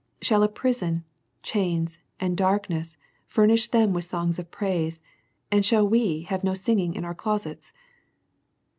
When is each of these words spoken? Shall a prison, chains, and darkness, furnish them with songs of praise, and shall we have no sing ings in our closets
Shall 0.19 0.41
a 0.41 0.49
prison, 0.49 1.03
chains, 1.43 1.99
and 2.19 2.35
darkness, 2.35 2.97
furnish 3.27 3.67
them 3.67 3.93
with 3.93 4.03
songs 4.03 4.39
of 4.39 4.49
praise, 4.49 4.99
and 5.51 5.63
shall 5.63 5.87
we 5.87 6.23
have 6.23 6.43
no 6.43 6.55
sing 6.55 6.79
ings 6.79 6.97
in 6.97 7.05
our 7.05 7.13
closets 7.13 7.71